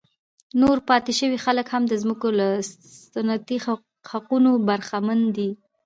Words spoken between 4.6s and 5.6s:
برخمن دي.